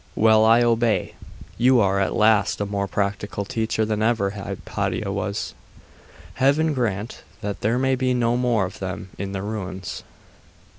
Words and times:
Well 0.15 0.43
I 0.45 0.63
obey. 0.63 1.13
You 1.59 1.79
are 1.79 1.99
at 1.99 2.17
least 2.17 2.59
a 2.59 2.65
more 2.65 2.87
practical 2.87 3.45
teacher 3.45 3.85
than 3.85 4.01
ever 4.01 4.31
Hypatia 4.31 5.11
was. 5.11 5.53
Heaven 6.33 6.73
grant 6.73 7.21
that 7.41 7.61
there 7.61 7.77
may 7.77 7.93
be 7.93 8.15
no 8.15 8.35
more 8.35 8.65
of 8.65 8.79
them 8.79 9.09
in 9.19 9.31
the 9.33 9.43
ruins! 9.43 10.01